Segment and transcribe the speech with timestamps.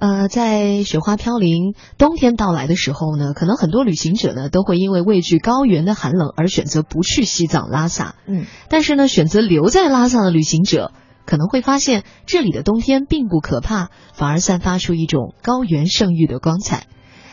[0.00, 8.14] 呃，在雪花飘零、冬天到来的时候呢，可能很多旅行者呢都会因为畏惧高原的寒冷而选择不去西藏拉萨。
[8.26, 10.92] 嗯，但是呢，选择留在拉萨的旅行者
[11.26, 16.86] 可能会发现，这里的冬天并不可怕，反而散发出一种高原圣域的光彩。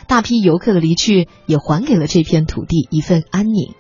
[0.05, 3.75] 大批游客的离去，也还给了这片土地一份安宁。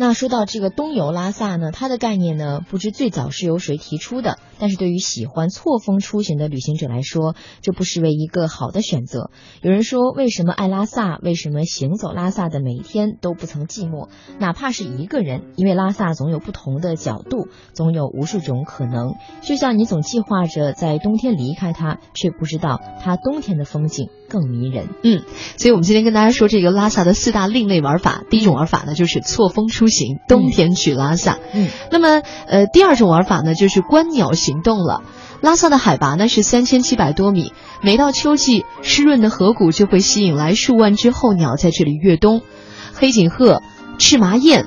[0.00, 9.32] 那说到这个东游拉萨呢，它的概念呢，不知最早是由谁提出的，但是对于喜欢错峰出行的旅行者来说，这不失为一个好的选择。
[9.60, 11.18] 有人说，为什么爱拉萨？
[11.20, 14.08] 为什么行走拉萨的每一天都不曾寂寞？
[14.38, 19.14] 哪怕是一个人，因为拉萨总有不同的角度，总有无数种可能。
[19.42, 24.90] 就像你总计划着在冬天离开它，却不知道它冬天的风景更迷人。
[25.02, 25.24] 嗯，
[25.56, 28.22] 所以我们今天跟大家说这个拉萨的四大另类玩法。
[28.30, 31.38] 第一种玩法呢，就是错峰出行，冬天去拉萨。
[31.52, 35.02] 嗯，那么呃，第二种玩法呢，就是观鸟行动了。
[35.40, 42.42] 拉萨的海拔呢是三千七百多米，每到秋季，湿润的河谷就会吸引来数万只候鸟在这里越冬。
[42.94, 43.62] 黑颈鹤、
[43.98, 44.66] 赤麻雁、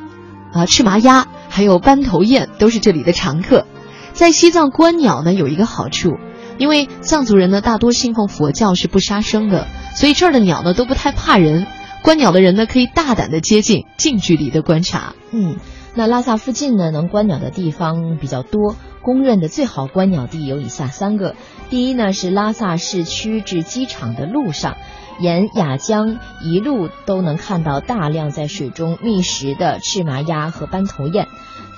[0.54, 3.66] 啊赤麻鸭，还有斑头雁都是这里的常客。
[4.14, 6.12] 在西藏观鸟呢有一个好处，
[6.58, 11.68] 因为藏族人呢大多信奉佛教，是不杀生的，所以这儿的鸟呢都不太怕人。
[12.04, 15.14] 观鸟的人呢可以大胆的接近，近距离的观察。
[15.32, 15.58] 嗯，
[15.94, 21.36] 那拉萨附近呢能观鸟的地方比较多，公认的最好观鸟地有以下三个。
[21.70, 24.78] 第一呢是拉萨市区至机场的路上，
[25.20, 31.28] 沿雅江一路都能看到大量在水中觅食的赤麻鸭和斑头雁。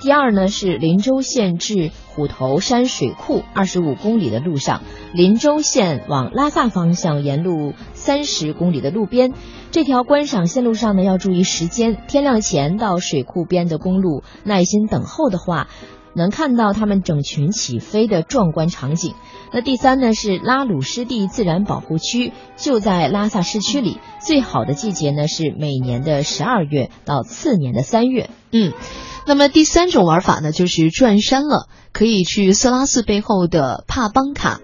[0.00, 9.32] 第二呢是林州县至虎头山水库二十五公里的路上，林州县往拉萨方向沿路三十公里的路边，
[9.70, 15.68] 这条观赏线路上呢要注意时间，天亮前到水库边的公路耐心等候的话。
[16.16, 19.14] 能看到它们整群起飞的壮观场景。
[19.52, 23.98] 那第三呢是拉鲁湿地自然保护区，就在拉萨市区里。
[24.20, 28.30] 最好的季节呢是每年的十二月到次年的三月。
[28.52, 28.72] 嗯，
[29.26, 34.60] 那么第三种玩法呢就是转山了，可以去色拉寺背后的帕邦卡。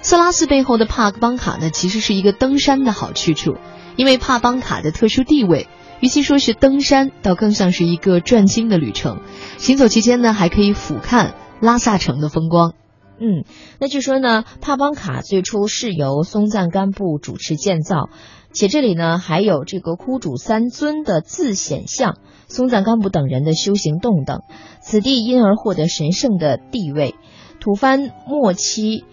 [0.00, 3.56] 色拉寺背后的帕邦卡呢，其实是一个登山的好去处，
[3.96, 5.68] 因为帕邦卡的特殊地位。
[6.00, 9.20] 与其说是登山，倒更像是一个转经的旅程。
[9.58, 12.72] 行走期间呢，还可以俯瞰拉萨城的风光。
[13.20, 13.44] 嗯，
[13.78, 18.08] 那据说呢，帕邦卡最初是由松赞干布主持建造，
[18.52, 22.16] 且这里呢还有这个窟主三尊的自显像、
[22.48, 24.40] 松赞干布等人的修行洞等，
[24.80, 27.14] 此地因而获得神圣的地位。
[27.60, 29.04] 吐蕃末期，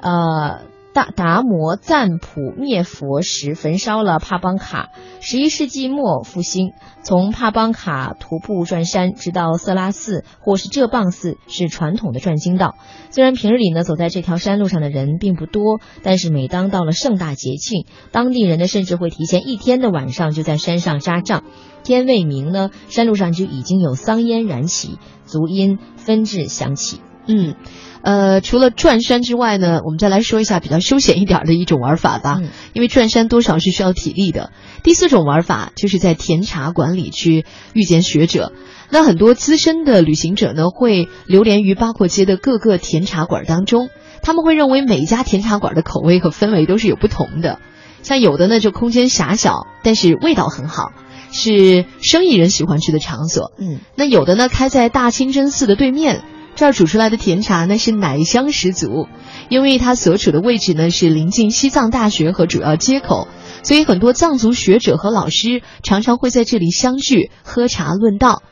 [0.00, 0.75] 呃。
[0.96, 4.88] 大达摩赞普灭佛时焚烧了帕邦卡，
[5.20, 6.72] 十一世纪末复兴。
[7.02, 12.76] 从帕邦卡徒步转山，直到色拉寺或是浙棒寺，是传统的转经道。
[13.10, 21.44] 虽然平日里呢，走在这条山路上的人并不多，但是每当到了盛大节庆，当地人呢甚至会提前一天的晚上就在山上扎帐。
[21.84, 27.00] 天未明呢，山路上就已经有桑烟燃起，足音纷至响起。
[27.26, 27.54] 嗯。
[28.02, 32.38] 呃，除了转山之外呢，我们再来说一下比较休闲一点的一种玩法吧。
[32.40, 34.52] 嗯，因为转山多少是需要体力的。
[34.84, 38.52] 第四种玩法就是在甜茶馆里去遇见学者。
[38.90, 43.88] 那很多资深的旅行者呢，会流连于八廓街的各个甜茶馆当中。
[44.22, 47.58] 他们会认为每一家甜茶馆的口味和氛围都是有不同的。
[48.04, 50.92] 像有的呢，就空间狭小，但是味道很好，
[51.32, 53.50] 是生意人喜欢去的场所。
[53.58, 56.22] 嗯，那有的呢，开在大清真寺的对面。
[56.56, 59.08] 这儿煮出来的甜茶呢是奶香十足，
[59.50, 63.28] 因为它所处的位置呢是临近西藏大学和主要街口，
[63.62, 68.42] 所以很多藏族学者和老师常常会在这里相聚喝茶论道。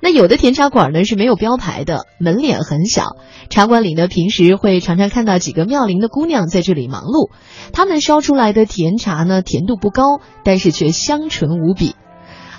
[0.00, 3.16] 那有的甜茶馆呢是没有标牌的，门脸很小，
[3.50, 7.30] 茶馆里呢平时会常常看到几个妙龄的姑娘在这里忙碌，
[7.74, 11.94] 她们烧出来的甜茶呢甜度不高，但是却香醇无比。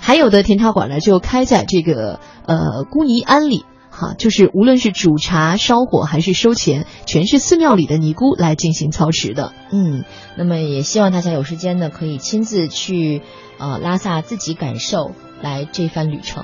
[0.00, 3.64] 还有的甜茶馆呢就开在这个呃姑尼庵里。
[3.92, 9.52] 哈，就是无论是煮茶、烧火还是收钱，全是寺庙里的尼姑来进行操持的。
[9.70, 10.04] 嗯，
[10.36, 13.20] 那么也希望大家有时间呢，可以亲自去
[13.58, 15.12] 呃拉萨自己感受
[15.42, 16.40] 来这番旅程。